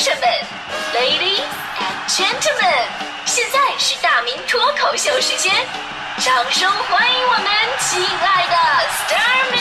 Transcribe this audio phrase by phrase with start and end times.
[0.00, 0.22] 生们
[0.94, 1.44] ，Ladies
[1.76, 2.88] and Gentlemen，
[3.26, 5.52] 现在是大明脱口秀时间，
[6.16, 7.44] 掌声欢迎我们
[7.80, 8.54] 亲爱的
[8.88, 9.60] s t a r m i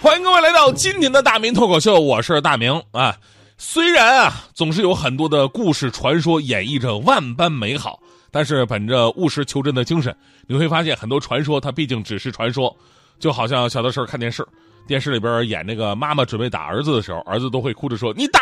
[0.00, 3.14] 欢迎各位来到今天的大明脱口秀，我是大明啊。
[3.58, 8.00] 虽然啊，总是有很多的故事传说演绎着万般美好，
[8.30, 10.16] 但是本着务实求真的精神，
[10.46, 12.74] 你会发现很多传说它毕竟只是传说。
[13.20, 14.46] 就好像小的时候看电视，
[14.88, 18.40] 电视里边演那个妈妈准备打儿子的时候，儿子都会哭着说：“你打，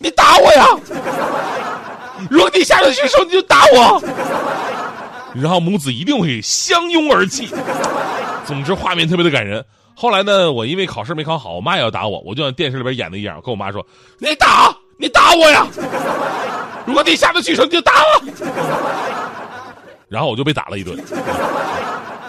[0.00, 0.66] 你打我呀！
[2.28, 4.02] 如果你下得去手，你就打我。”
[5.40, 7.48] 然后母子一定会相拥而泣。
[8.44, 9.64] 总之画面特别的感人。
[9.94, 13.86] 后来呢，我因为考试没考好，我妈也要打我，我就像电视里边演的一样，跟我妈说
[14.18, 15.64] ：“你打，你打我呀！
[16.84, 18.22] 如果你下得去手，你就打我。”
[20.10, 20.98] 然后我就被打了一顿。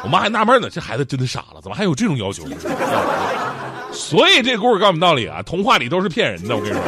[0.04, 2.44] 我妈还纳闷呢，这孩子真的傻了，怎么还有这种要求？
[3.94, 6.56] 所以这故事告诉我们道理啊，童话里都是骗人的。
[6.56, 6.82] 我跟你说，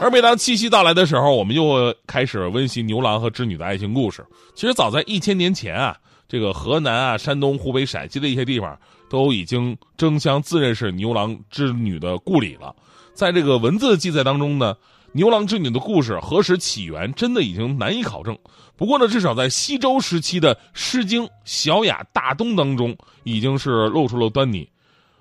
[0.00, 4.24] 而每当七夕到来的时候，我们就开始温习牛郎和织女的爱情故事。
[4.54, 5.96] 其实早在一千年前啊，
[6.28, 8.78] 这个河南啊、山东、湖北、陕西的一些地方
[9.10, 12.74] 都已经争相自认是牛郎织女的故里了。
[13.14, 14.76] 在这个文字记载当中呢。
[15.16, 18.36] 牛郎织女的故事何时起源，真的已经难以考证。
[18.76, 24.68] 不过呢，至少在西周时期的《诗经·小雅·大东》当中，已经是露出了端倪。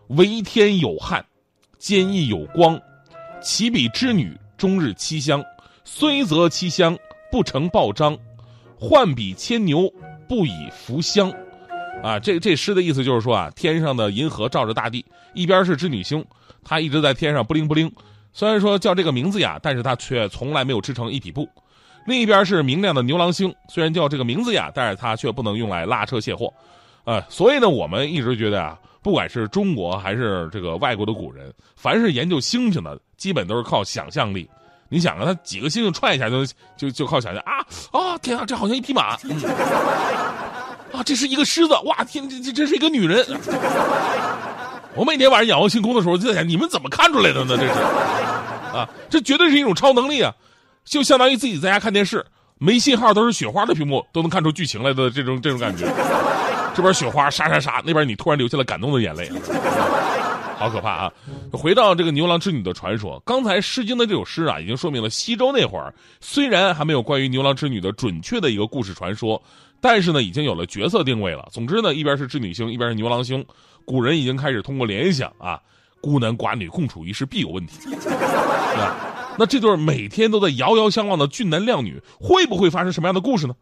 [0.07, 1.25] 为天有汉，
[1.79, 2.77] 坚毅有光，
[3.41, 5.41] 其比织女终日栖香。
[5.85, 6.97] 虽则栖香，
[7.31, 8.17] 不成报章。
[8.77, 9.89] 换比牵牛，
[10.27, 11.31] 不以扶香。
[12.03, 16.23] 啊，这这诗的意思就是说啊，天上的银河照着大地，一边是织女星，
[16.66, 17.89] 她一直在天上不灵不灵。
[18.38, 21.47] 虽然说叫这个名字呀，但是它却从来没有织成一匹布。
[22.05, 26.53] 另一边是明亮的牛郎星，虽然叫这个名字呀，但是它却不能用来拉车卸货。
[27.06, 34.50] 呃，所以呢，我们一直觉得啊，不管是中国还是这个外国的古人，凡是研究星星的，基本都是靠想象力。
[34.89, 38.18] 你想啊，他几个星星串一下就就就靠想象啊啊！
[38.18, 39.16] 天啊，这好像一匹马。
[40.91, 41.74] 啊，这是一个狮子。
[41.85, 43.25] 哇，天，这这这是一个女人。
[44.95, 47.57] 我每天晚上仰望星空的时候，就在想，你们怎么看出来的呢？
[47.57, 47.74] 这是，
[48.75, 50.34] 啊，这绝对是一种超能力啊！
[50.84, 52.24] 就相当于自己在家看电视，
[52.58, 55.86] 没信号都是雪花的屏幕，都能看出剧情来的这种这种感觉。
[56.75, 59.31] 这边雪花沙沙沙，那边你突然流下了感动的眼泪，
[60.58, 61.13] 好可怕啊！
[61.52, 69.42] 回到这个牛郎织女的传说，刚才《诗经》的这首诗啊，已经说明了西周那会儿虽然还没有关于牛郎织女的准确的一个故事传说，
[69.80, 71.47] 但是呢，已经有了角色定位了。
[71.52, 73.44] 总之呢，一边是织女星，一边是牛郎星。
[73.86, 75.59] 古人已经开始通过联想啊，
[76.02, 77.74] 孤男寡女共处一室必有问题，
[79.38, 83.56] 那这对每天都在遥遥相望的俊男靓女，会不会发生什么样的故事呢？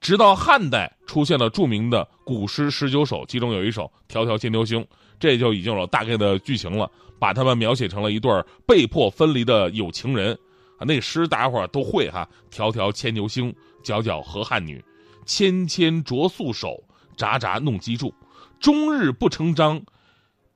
[0.00, 4.80] 直到汉代出现了著名的古诗十九首，其中有一首《迢迢牵牛星》，
[5.18, 8.32] 这就已经有了大概的剧情了，把他们描写成了一对
[8.66, 10.32] 被迫分离的有情人
[10.78, 10.86] 啊。
[10.86, 13.52] 那诗大家伙都会哈，《迢迢牵牛星》，
[13.84, 14.82] 皎皎河汉女，
[15.26, 16.82] 纤纤擢素手，
[17.16, 18.10] 札札弄机杼。
[18.58, 19.82] 终日不成章，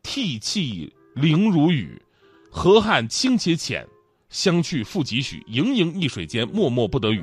[0.02, 2.00] 涕泣零如雨。
[2.50, 3.86] 河汉清且浅，
[4.34, 5.40] 相去复几许？
[5.46, 7.22] 盈盈一水间，脉脉不得语。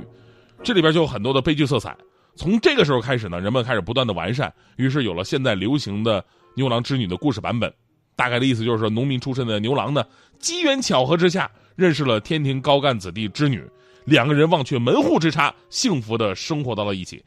[0.64, 1.94] 这里边就有很多的悲剧色彩。
[2.38, 6.24] 从这个时候开始呢，人们开始不断的完善，于是有了现在流行的
[6.56, 7.72] 牛郎织女的故事版本。
[8.16, 10.02] 大概的意思就是说，农民出身的牛郎呢，
[10.40, 13.62] 机缘巧合之下认识了天庭高干子弟织女，
[14.06, 17.22] 两个人忘却门户之差，幸福的生活到了一起。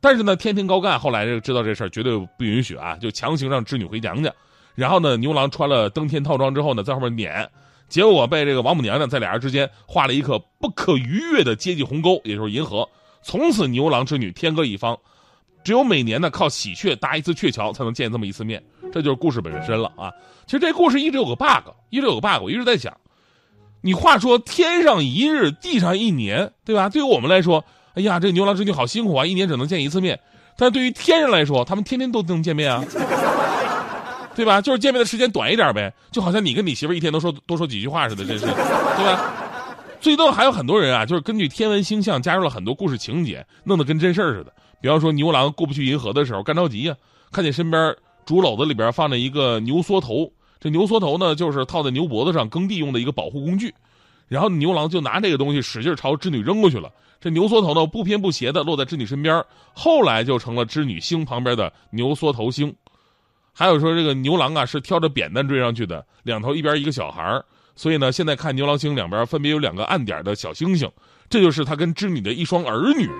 [0.00, 4.32] 但是呢，天庭高干后来就知道这事儿绝对不允许啊，就强行让织女回娘家。
[4.74, 7.48] 然后呢，牛郎穿了登天套装之后呢，在后面撵，
[7.88, 12.88] 结果被这个王母娘娘在俩人之间画了一颗不可逾越的阶级鸿沟，也就是银河。
[13.22, 14.98] 从此牛郎织女天各一方，
[15.64, 18.62] 只有每年呢靠喜鹊搭一次鹊桥才能见这么一次面。
[18.92, 20.12] 这就是故事本身了啊。
[20.46, 22.96] 其实这故事一直有个 bug，一直有个 bug，我一直在想，
[23.80, 26.88] 你话说天上一日，地上一年，对吧？
[26.88, 27.64] 对于我们来说。
[27.94, 30.20] 哎呀，这牛郎织女好辛苦啊，一年只能见一次面。
[30.56, 32.84] 但对于天人来说，他们天天都能见面啊，
[34.38, 34.60] 对吧？
[34.60, 38.54] 就是见面的时间短一点呗，就好像你跟你媳妇一天都说多说几句话似的，真是，对
[39.04, 39.34] 吧？
[40.00, 44.52] 最多还有很多人啊，就是根据天文星象加入了很多故事情节，弄得跟真事儿似的。
[44.80, 46.94] 比方说牛郎过不去银河的时候，干着急呀，
[47.32, 47.92] 看见身边
[48.24, 50.30] 竹篓子里边放着一个牛缩头，
[50.60, 53.74] 这牛缩头呢，就是套在牛脖子上耕地用的一个保护工具。
[54.28, 56.88] 然后牛郎就拿这个东西使劲朝织女扔过去了。
[57.20, 62.72] 这牛缩头呢，不偏不斜的落在织女身边，后来就成了织女星旁边的牛缩头星。
[63.58, 67.42] 还有说这个牛郎啊是挑着扁担追上去的，两头一边一个小孩
[67.74, 70.88] 所以呢现在看牛郎星两边分别有两个暗点的小星星，
[71.28, 73.10] 这就是他跟织女的一双儿女。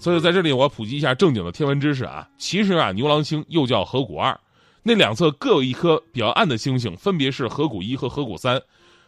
[0.00, 4.36] 所以在这里我要普及一下正经的天文知识啊，其实啊牛郎星又叫河谷二，
[4.82, 8.60] 那两侧各有一颗比较暗的星星，分别是河谷一和河谷三，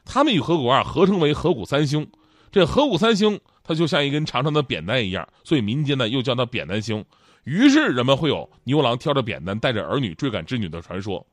[0.05, 2.07] 它们与河谷二合称为河谷三星。
[2.53, 7.05] 这河谷三星它就像一根长长的扁担一样，所以民间呢又叫它扁担星。
[7.45, 11.27] 于是人们会有牛郎挑着扁担带着儿女追赶织女的传说。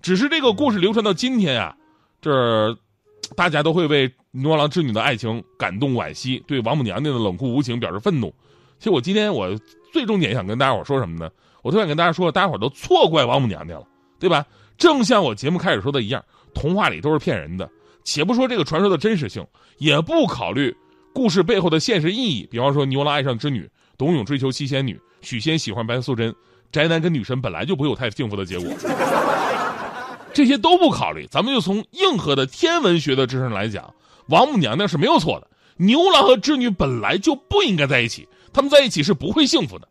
[0.00, 1.76] 只是这个故事流传到今天呀，
[2.20, 2.76] 这
[3.36, 8.34] 大家都会为牛郎织女的爱情感动惋惜，对王母娘娘的冷酷无情表示愤怒。
[8.78, 9.54] 其实我今天我
[9.92, 11.30] 最重点想跟大家伙说什么呢？
[11.62, 13.86] 我特想跟大家说，大家伙都错怪王母娘娘了，
[14.18, 14.46] 对吧？
[14.78, 16.24] 正像我节目开始说的一样，
[16.54, 17.70] 童话里都是骗人的。
[18.02, 20.74] 且不说这个传说的真实性，也不考虑
[21.12, 22.48] 故事背后的现实意义。
[22.50, 23.68] 比方说，牛郎爱上织女，
[24.00, 26.34] 董永追求七仙女，许仙喜欢白素贞，
[26.72, 28.66] 宅男跟女神本来就不会有太幸福的结果。
[30.32, 33.92] 这些都不考虑，咱们就从硬核的天文学的知识来讲，
[34.28, 35.46] 王母娘娘是没有错的。
[35.76, 39.86] 牛郎和织女本来就不应该在一起，他们在一起是不会幸福的。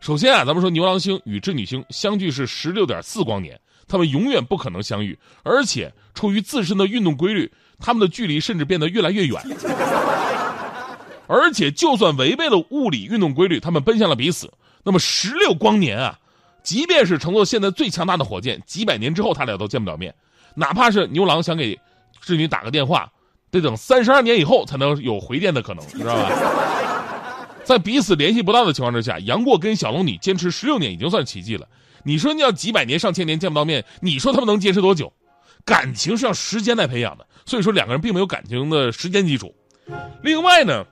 [0.00, 9.38] 首先啊，咱们说牛郎星与织女星相距是十六点四光年，他们永远不可能相遇，而且出于自身的运动规律，他们的距离甚至变得越来越远。
[11.26, 16.18] 而且就算违背了物理运动规律，他们奔向了彼此，那么十六光年啊，
[16.62, 20.14] 即便是乘坐现在最强大的火箭，几百年之后他俩都见不了面。
[20.54, 21.78] 哪怕是牛郎想给
[22.20, 23.10] 织女打个电话，
[23.50, 27.46] 得等三十二年以后才能有回电的可能，知道吧？
[27.64, 31.66] 在彼此联系不到的情况之下，杨过跟小龙女坚持十六年已经算奇迹了。
[32.02, 35.12] 你说你要几百年、上千年见不到面，你说他们能坚持多久？
[35.64, 39.54] 感情是要时间来培养的，所以说两个人并没有感情的时间基础。
[40.22, 40.84] 另外呢，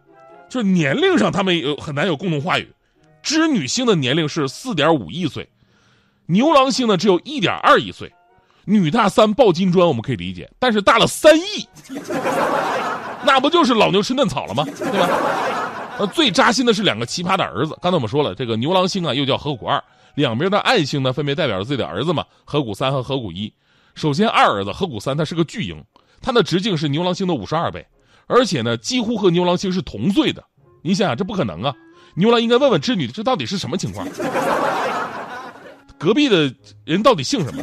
[0.53, 2.71] 就是年龄上他们有很难有共同话语。
[3.23, 5.49] 织女星的年龄是四点五亿岁，
[6.27, 8.13] 牛郎星呢只有一点二亿岁。
[8.67, 11.67] 女大三抱金砖我们可以理解，但是大了三亿，
[13.25, 14.63] 那不就是老牛吃嫩草了吗？
[14.65, 15.09] 对吧？
[15.99, 17.75] 那最扎心的是两个奇葩的儿子。
[17.81, 19.83] 刚才我们说了，这个牛郎星啊，又叫河谷二，
[20.17, 23.51] 两边的暗星呢，分别代表着自己的儿子嘛，河谷三和河谷一。
[23.95, 25.83] 首先，二儿子河谷三，他是个巨婴，
[26.21, 27.87] 他的直径是牛郎星的五十二倍，
[28.27, 30.43] 而且呢，几乎和牛郎星是同岁的。
[30.83, 31.75] 你想想，这不可能啊！
[32.15, 34.07] 牛郎应该问问织女，这到底是什么情况？
[35.99, 36.53] 隔壁的
[36.85, 37.63] 人到底姓什么？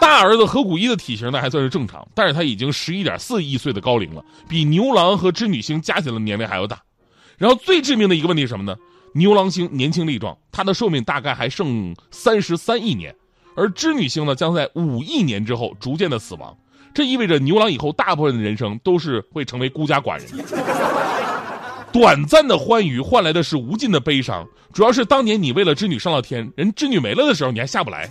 [0.00, 6.80] 大儿子何谷一的体型呢还算是正常，但是他已经十一点四亿岁的高龄了，比牛郎和织女星加起来的年龄还要大。
[7.36, 8.76] 然后最致命的一个问题是什么呢？
[9.14, 13.14] 牛郎星年轻力壮，它的寿命大概还剩三十三亿年，
[13.56, 16.56] 而织女星呢将在五亿年之后逐渐的死亡。
[16.94, 20.26] 这意味着牛郎以后大部分的人生都是会成为孤家寡人。
[21.90, 28.08] 短暂的欢愉换来的是无尽的悲伤，主要是当年你为了织女上了天，人织女没了的时候你还下不来。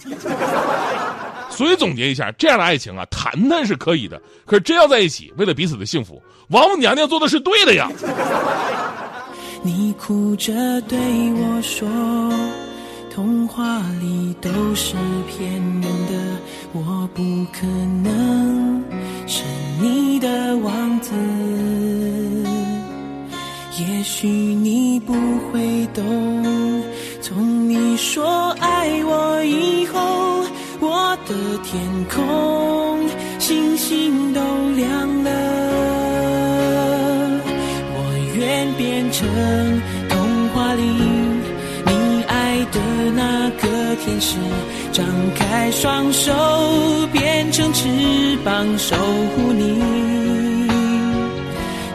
[1.50, 7.90] 所以总结一下，这样的爱情啊，谈谈是可以的，可是真要在一起，为了彼此的幸福，王母娘娘做的是对的呀。
[9.64, 10.98] 你哭着对
[11.34, 11.88] 我说，
[13.18, 14.96] 童话里都是
[15.28, 16.40] 骗人的，
[16.72, 17.66] 我不可
[18.04, 18.84] 能
[19.26, 19.42] 是
[19.82, 21.16] 你的王子。
[23.80, 25.14] 也许你不
[25.52, 26.84] 会懂，
[27.20, 30.00] 从你说爱我以后，
[30.80, 31.82] 我的天
[32.14, 33.04] 空
[33.40, 34.40] 星星都
[34.76, 35.17] 亮
[42.72, 42.80] 的
[43.16, 44.38] 那个天使，
[44.92, 45.06] 张
[45.36, 46.32] 开双手
[47.12, 47.88] 变成翅
[48.44, 49.64] 膀守护你。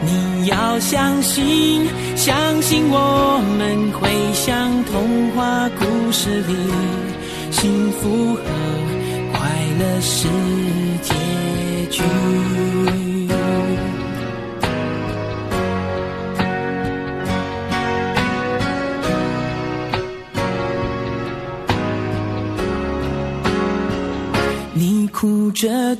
[0.05, 6.55] 你要相信，相信我们会像童话故事里，
[7.51, 8.41] 幸福和
[9.31, 10.27] 快乐世
[11.01, 11.13] 界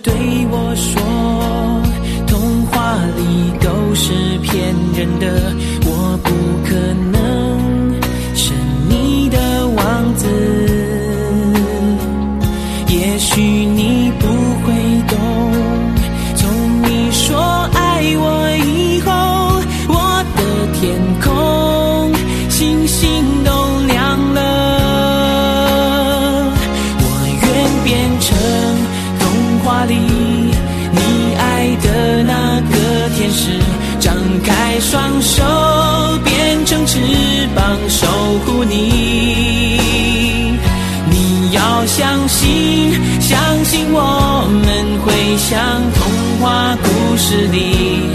[0.02, 0.14] 对
[0.50, 1.02] 我说
[2.26, 5.54] ：“童话里都是骗人的，
[35.24, 35.42] 手
[36.24, 37.00] 变成翅
[37.56, 38.06] 膀守
[38.46, 39.80] 护你。
[41.10, 48.10] 你要相信，相信我们会像童话故事里，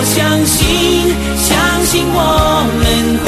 [0.00, 2.18] 我相信，相信我
[2.78, 3.27] 们会。